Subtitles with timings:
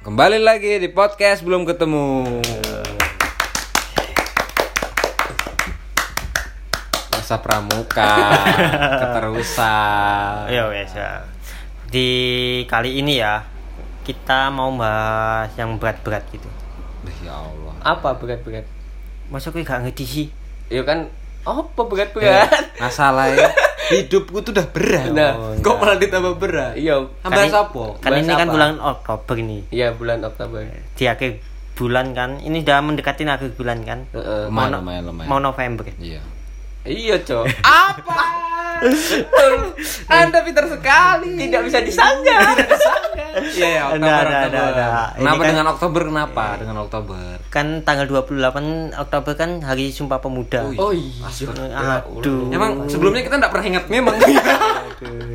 [0.00, 2.40] Kembali lagi di podcast belum ketemu.
[7.12, 8.16] Masa pramuka,
[9.04, 10.48] keterusan.
[10.48, 11.28] Ya wes ya.
[11.92, 12.08] Di
[12.64, 13.44] kali ini ya
[14.08, 16.48] kita mau bahas yang berat-berat gitu.
[17.20, 17.76] Ya Allah.
[17.84, 18.64] Apa berat-berat?
[19.28, 20.26] Masa gue gak ngerti sih?
[20.72, 21.12] Ya kan
[21.44, 22.80] apa berat-berat?
[22.80, 25.10] Masalahnya hidupku tuh udah berat.
[25.10, 26.74] Nah, kok malah ditambah berat?
[26.74, 27.06] Iya.
[27.20, 27.84] Tambah Kan- apa?
[28.00, 29.62] Kan ini kan bulan Oktober nih.
[29.70, 30.66] Iya bulan Oktober.
[30.94, 31.40] Di akhir
[31.74, 32.38] bulan kan.
[32.38, 34.06] Ini udah mendekati akhir bulan kan.
[34.10, 34.48] Heeh.
[34.48, 35.28] Mau, Lumayan, no- lumayan, lumayan.
[35.28, 35.84] mau November.
[35.96, 36.20] Iya.
[36.86, 37.44] Iya, Cok.
[37.86, 38.18] Apa?
[40.12, 41.34] Anda pintar sekali.
[41.34, 42.40] Tidak bisa disanggah.
[43.36, 44.64] Iya, ya, Oktober, ada, Oktober.
[44.66, 44.86] ada.
[44.86, 46.02] Ini Kenapa kan- dengan Oktober?
[46.02, 47.24] Kenapa dengan Oktober?
[47.48, 50.60] Kan tanggal 28 Oktober kan hari Sumpah Pemuda.
[50.74, 51.28] Oh iya.
[52.08, 52.48] Aduh.
[52.48, 54.16] Emang sebelumnya kita nggak pernah ingat memang.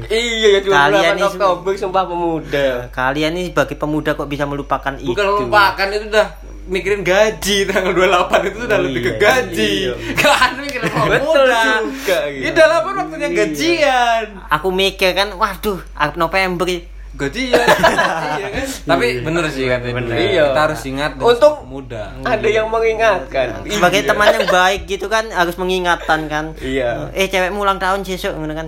[0.03, 2.67] Iya ya Kalian 28 ini Oktober Sumpah Pemuda.
[2.89, 5.07] Kalian ini sebagai pemuda kok bisa melupakan itu?
[5.07, 6.27] Bukan lupakan itu udah
[6.63, 9.71] mikirin gaji tanggal 28 itu udah Oh, lebih ke iya, gaji.
[9.85, 9.93] iya.
[10.19, 11.61] Kan mikirin oh, Betul muda.
[11.79, 12.41] juga, gitu.
[12.41, 14.25] Ini 28 waktunya gajian.
[14.49, 15.79] Aku mikir kan, waduh,
[16.15, 16.65] November
[17.11, 17.59] Gajian.
[18.35, 18.65] iya kan?
[18.87, 19.93] Tapi bener sih katanya.
[19.97, 20.15] Bener.
[20.15, 20.43] Iya.
[20.47, 22.11] Kita harus ingat Untung- muda.
[22.21, 23.65] Ada yang mengingatkan.
[23.65, 24.07] sebagai Iya.
[24.07, 27.09] teman yang baik gitu kan harus mengingatkan kan Iya.
[27.11, 28.67] eh cewekmu ulang tahun besok ngono kan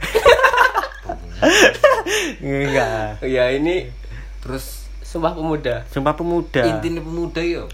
[2.40, 3.88] enggak Iya ini
[4.40, 5.82] Terus Sumpah Pemuda.
[5.86, 7.66] sumpah pemuda intinya pemuda yo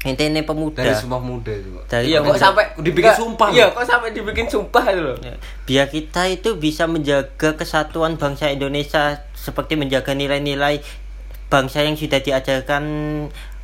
[0.00, 0.80] intinya pemuda.
[0.80, 1.68] Dari sumpah muda itu.
[1.84, 5.16] Dari Iya kok sampai Dibikin Enggak, sumpah, Iya, kok sampai dibikin sumpah itu loh.
[5.20, 5.34] Ya,
[5.68, 10.80] biar kita itu bisa menjaga kesatuan bangsa Indonesia seperti menjaga nilai-nilai
[11.52, 12.84] bangsa yang sudah diajarkan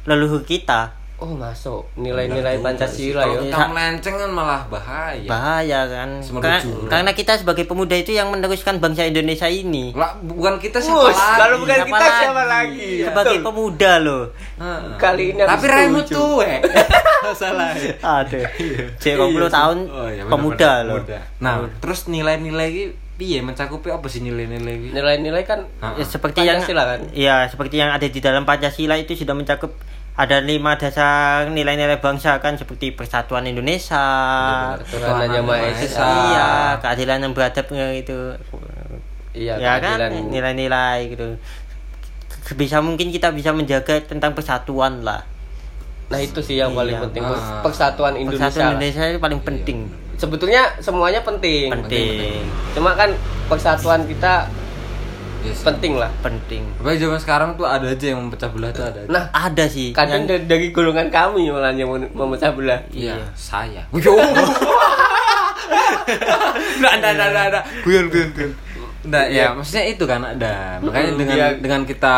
[0.04, 3.40] leluhur kita Oh, masuk nilai-nilai Pancasila ya.
[3.40, 5.24] kita melenceng kan malah bahaya.
[5.24, 10.56] bahaya kan Karena- karena kita sebagai pemuda itu yang meneruskan bangsa Indonesia ini Lah, bukan
[10.56, 11.40] kita siapa Wush, lagi?
[11.40, 12.90] kalau bukan Siapa kita siapa lagi?
[13.00, 13.46] sebagai Betul.
[13.46, 14.22] pemuda loh
[14.56, 14.82] Heeh.
[14.96, 16.60] Kali ini Tapi Raimu tuh, eh.
[17.32, 17.72] Salah.
[18.20, 18.44] Aduh.
[18.96, 20.96] Cek 20 tahun Oh, iya, pemuda benar, loh.
[21.00, 21.18] pemuda.
[21.38, 22.84] Nah, terus nilai-nilai ini
[23.16, 24.88] piye mencakupi apa sih nilai-nilai ini?
[24.92, 25.64] Nilai-nilai kan
[25.96, 27.00] Ya, seperti yang Pancasila kan?
[27.10, 29.72] Ya, seperti yang ada di dalam Pancasila itu sudah mencakup
[30.16, 34.00] ada lima dasar nilai-nilai bangsa kan seperti persatuan Indonesia.
[34.80, 36.08] Ketuhanan Yang Maha Esa.
[36.08, 36.48] Iya,
[36.80, 38.32] keadilan yang beradab gitu.
[39.36, 40.00] Iya, ya kan
[40.32, 41.36] nilai-nilai gitu.
[42.56, 45.20] Bisa mungkin kita bisa menjaga tentang persatuan lah.
[46.08, 47.04] Nah, itu sih yang paling Iya.
[47.10, 47.22] penting.
[47.26, 47.60] Ah.
[47.60, 48.48] Persatuan Indonesia.
[48.48, 49.78] Persatuan Indonesia itu paling penting.
[50.16, 51.68] Sebetulnya semuanya penting.
[51.68, 52.40] Penting.
[52.72, 53.12] Cuma kan
[53.52, 54.48] persatuan kita
[55.42, 55.60] Yes.
[55.62, 56.10] penting lah.
[56.20, 56.62] Penting.
[56.76, 59.00] Tapi zaman sekarang tuh ada aja yang memecah belah tuh ada.
[59.02, 59.10] aja.
[59.10, 59.92] Nah, Ada sih.
[59.92, 62.80] kadang yang- dari, dari golongan kami malah yang mem- memecah belah.
[62.90, 63.26] iya, iya.
[63.34, 63.82] saya.
[63.92, 64.14] Yo.
[66.76, 67.64] Enggak, enggak, enggak, enggak, enggak.
[67.82, 68.52] Guyon, guyon, guyon.
[69.06, 70.78] Nah, ya, maksudnya itu kan ada.
[70.78, 71.48] Makanya dengan iya.
[71.54, 72.16] dengan kita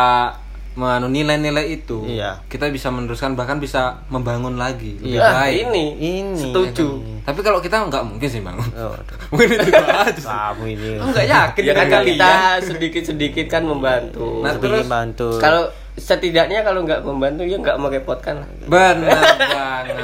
[0.79, 2.39] menganu nilai-nilai itu, Iya.
[2.47, 5.21] kita bisa meneruskan bahkan bisa membangun lagi lebih Iya.
[5.21, 5.57] Nah, baik.
[5.67, 6.39] ini, Ini.
[6.39, 6.89] setuju.
[7.21, 8.71] Tapi kalau kita nggak mungkin sih bangun.
[8.73, 9.17] Oh, aduh.
[9.35, 10.07] mungkin itu aja.
[10.15, 10.23] sih.
[10.25, 10.91] kamu ini.
[10.97, 12.61] Enggak yakin Ya kan kita kalian.
[12.65, 14.41] sedikit-sedikit kan membantu.
[14.41, 15.29] Nah, Sebagai terus bantu.
[15.37, 15.63] Kalau
[15.93, 18.49] setidaknya kalau nggak membantu ya nggak merepotkan lah.
[18.65, 19.19] Benar
[19.51, 19.99] banget.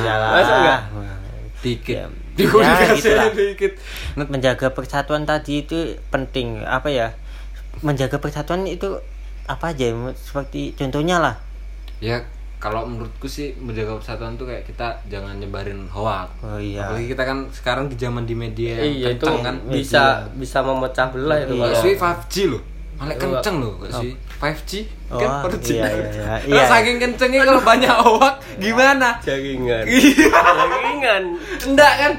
[0.00, 0.30] Iyalah.
[0.32, 0.80] Masa enggak?
[1.58, 1.96] Dikit.
[1.96, 2.06] Ya,
[2.38, 3.28] gitulah.
[3.30, 3.72] dikit.
[4.14, 7.08] menjaga persatuan tadi itu penting apa ya
[7.80, 9.00] menjaga persatuan itu
[9.46, 11.34] apa aja seperti contohnya lah
[11.96, 12.20] Ya
[12.56, 16.28] kalau menurutku sih menjaga persatuan tuh kayak kita jangan nyebarin hoax.
[16.40, 19.56] oh iya Apalagi kita kan sekarang di zaman di media yang iya itu kan.
[19.66, 20.02] bisa
[20.32, 21.76] bisa memecah belah itu Iya.
[21.76, 22.62] Sih 5G loh.
[22.96, 23.20] Malah Iya.
[23.22, 24.12] kenceng loh gak sih?
[24.34, 24.70] 5G
[25.06, 25.68] Oh, kan 4G.
[25.70, 26.24] iya, iya, iya.
[26.38, 26.64] Kalau Iya.
[26.66, 29.08] saking kencengnya kalau banyak hoax gimana?
[29.20, 29.84] jaringan.
[29.86, 30.28] Iya.
[30.32, 31.22] jaringan.
[31.62, 32.12] Enggak kan?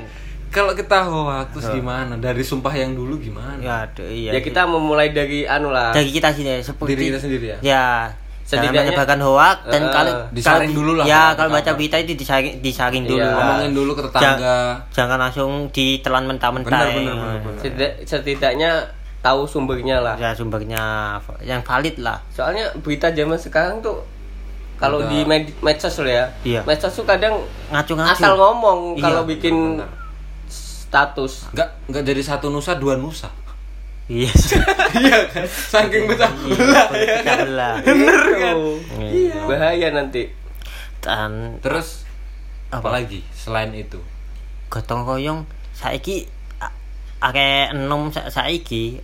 [0.50, 2.16] Kalau kita hoax terus gimana?
[2.16, 3.60] Dari sumpah yang dulu gimana?
[3.60, 5.92] ya aduh, iya Ya kita memulai dari anu lah.
[5.92, 7.58] dari kita sini seperti Diri kita sendiri ya?
[7.62, 7.86] ya
[8.44, 11.96] jangan Setidaknya- menyebarkan hoax dan Eh, kalau disaring kalau- dulu lah ya kalau baca berita
[11.98, 13.12] itu disaring disaring Iya.
[13.12, 13.28] dulu.
[13.30, 14.36] Ngomongin dulu ke tetangga.
[14.40, 16.96] Ja- jangan langsung ditelan mentah-mentah Benar, ya.
[16.96, 17.60] benar, benar, benar.
[17.60, 18.70] Setidak- setidaknya
[19.20, 20.16] tahu sumbernya lah.
[20.16, 20.80] ya sumbernya
[21.42, 24.00] yang valid lah Soalnya berita zaman sekarang tuh
[24.76, 26.32] kalau di med medsos loh ya.
[26.42, 26.64] Iya.
[26.64, 27.36] Medsos tuh kadang
[27.68, 29.90] ngacu-ngacu asal ngomong Iya, kalau bikin benar.
[30.88, 31.52] Status.
[31.52, 33.28] Enggak enggak jadi satu nusa dua nusa.
[34.08, 34.32] iya
[34.96, 35.44] iya kan?
[35.44, 37.38] Saking besar belah ya kan?
[37.44, 37.76] belah.
[37.82, 38.56] Bener kan?
[38.98, 39.40] Iya.
[39.44, 40.32] Bahaya nanti.
[40.98, 42.08] dan Terus
[42.68, 44.00] apa lagi selain itu?
[44.68, 46.76] gotong royong saiki a-
[47.22, 49.00] akeh enom sa- saiki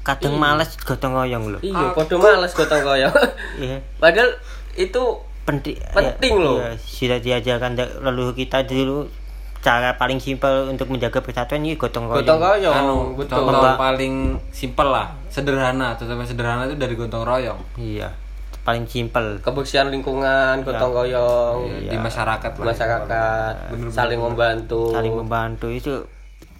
[0.00, 3.10] kadang males gotong royong lho Iya, podo males gotong royong.
[3.58, 4.30] iya Padahal
[4.72, 5.02] itu
[5.42, 6.58] penting Penting iya, loh.
[6.60, 9.10] iya, sudah diajarkan dari leluhur kita dulu
[9.58, 12.22] cara paling simpel untuk menjaga persatuan ini gotong royong.
[12.22, 13.42] Gotong royong, anu betul.
[13.42, 14.14] contoh Memba- paling
[14.48, 18.08] simpel lah sederhana contoh paling sederhana itu dari gotong royong Iya,
[18.62, 19.42] paling simpel.
[19.42, 23.52] Kebersihan lingkungan, gotong royong, di masyarakat lah masyarakat,
[23.90, 24.94] saling membantu.
[24.94, 26.06] Saling membantu itu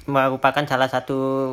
[0.05, 1.53] merupakan salah satu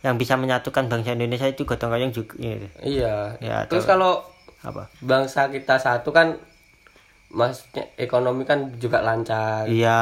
[0.00, 2.38] yang bisa menyatukan bangsa Indonesia itu gotong royong juga.
[2.38, 2.56] Iya.
[2.80, 3.14] Iya.
[3.42, 4.22] Ya, Terus kalau
[4.62, 4.86] Apa?
[4.98, 6.38] bangsa kita satu kan
[7.28, 9.66] maksudnya ekonomi kan juga lancar.
[9.66, 10.00] Iya,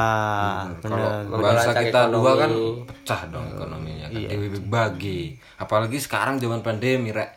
[0.78, 1.40] kalau benar.
[1.40, 2.84] bangsa kita dua kan ekonomi.
[2.84, 5.20] pecah dong ekonominya kan dibagi
[5.56, 7.30] apalagi sekarang zaman pandemi rek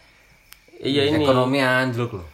[0.77, 1.19] Iya ini.
[1.19, 2.27] ekonomi anjlok loh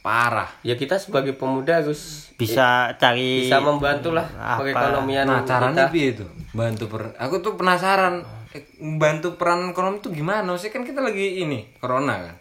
[0.00, 4.62] parah Ya kita sebagai pemuda harus Bisa cari bisa membantu lah Apa?
[4.62, 5.92] perekonomian nah caranya kita.
[5.92, 8.64] piye itu bantu per aku tuh penasaran eh,
[8.96, 12.36] bantu peran ekonomi tuh gimana sih kan kita lagi ini corona kan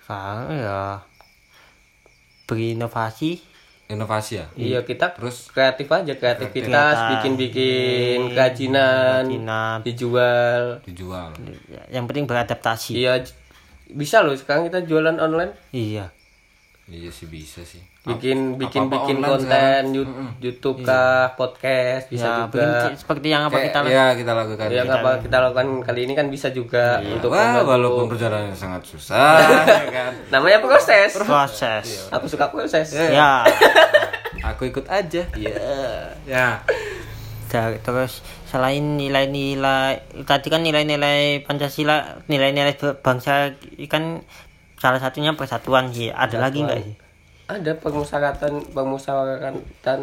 [0.00, 0.80] Sekarang ya
[2.44, 3.53] berinovasi
[3.94, 5.48] inovasi ya Iya kita Terus?
[5.48, 6.96] kreatif aja kreativitas, Kreativitas.
[7.14, 9.78] bikin-bikin kerajinan, Kerajinan.
[9.80, 10.64] dijual.
[10.82, 11.30] dijual
[11.88, 12.92] yang penting beradaptasi.
[12.94, 13.22] Iya
[13.86, 16.10] bisa loh sekarang kita jualan online, Iya.
[16.86, 19.96] Iya sih bisa sih bikin bikin apa-apa bikin online konten sekarang.
[19.96, 22.60] Yu- YouTube kah, podcast bisa Ya, juga.
[22.60, 26.12] bikin seperti yang apa Kayak- kita ya kita lakukan Yang apa kita lakukan kali ini
[26.12, 27.70] kan bisa juga untuk Wah, membantu.
[27.70, 29.40] walaupun perjalanannya sangat susah
[29.80, 31.10] ya kan namanya proses.
[31.16, 31.84] proses.
[32.10, 32.92] Aku suka proses.
[32.92, 33.40] Ya.
[34.44, 35.56] aku ikut aja ya
[36.22, 36.60] ya
[37.46, 43.54] Da- Terus selain nilai-nilai tadi kan nilai-nilai Pancasila, nilai-nilai bangsa
[43.86, 44.20] kan
[44.78, 46.10] salah satunya persatuan sih.
[46.10, 46.94] Ada lagi nggak sih?
[47.50, 50.00] Ada permusyawaratan permusyawaratan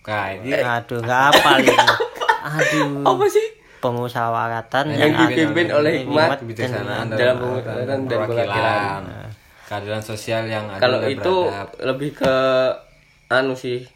[0.00, 1.76] Nah, ini Aduh, nggak apa ini.
[2.56, 3.04] Aduh.
[3.04, 3.46] apa sih?
[3.80, 9.02] Pemusyawaratan Yang dipimpin oleh hikmat kebijaksanaan dalam dalam pengurusan dan perwakilan
[9.70, 11.68] keadilan sosial yang Kalau itu beradab.
[11.78, 12.34] lebih ke
[13.30, 13.86] anu sih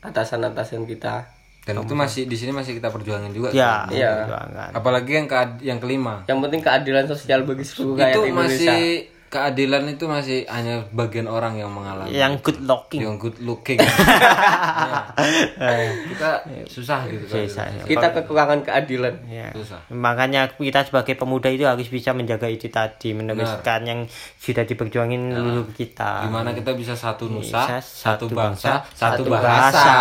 [0.00, 1.37] atasan-atasan kita.
[1.68, 3.92] Dan itu masih di sini masih kita perjuangin juga Ya, kan?
[3.92, 4.12] Iya.
[4.24, 4.70] perjuangan.
[4.72, 8.72] apalagi yang kead- yang kelima Yang penting keadilan sosial bagi seluruh rakyat itu Indonesia.
[8.72, 8.84] masih
[9.28, 13.00] keadilan itu masih hanya bagian orang yang mengalami Yang good looking.
[13.00, 15.02] yang good looking Ya.
[16.08, 16.30] kita
[16.66, 17.82] susah gitu kan Susah, ya.
[17.84, 19.14] Kita kekurangan keadilan.
[19.24, 19.48] Ya.
[19.52, 24.00] susah Makanya kita sebagai pemuda itu harus bisa menjaga itu tadi, meneruskan yang
[24.36, 26.24] sudah diperjuangin leluhur kita.
[26.24, 29.96] gimana kita bisa satu nusa Bisa satu bangsa satu satu bahasa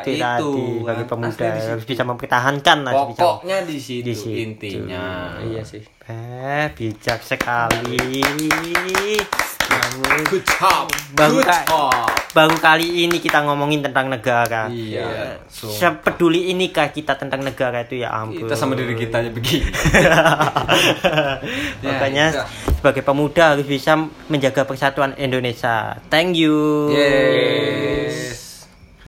[0.00, 1.70] itu, tadi bagi pemuda Asli di situ.
[1.70, 3.20] harus bisa mempertahankan lah bisa.
[3.20, 4.34] pokoknya di situ, Di situ.
[4.34, 5.06] intinya
[5.40, 5.82] Iya sih.
[6.08, 8.47] Eh, bijak sekali.
[8.48, 14.68] Namun, good job Baru good job baru kali ini kita ngomongin tentang negara.
[14.68, 18.46] iya so, Sepeduli inikah kita tentang negara itu ya ampun.
[18.46, 19.68] kita sama diri kita aja begini
[19.98, 20.16] Ya,
[21.82, 22.42] Makanya itu.
[22.74, 23.96] sebagai pemuda harus bisa
[24.28, 25.98] menjaga persatuan Indonesia.
[26.06, 26.92] Thank you.
[26.92, 28.47] yes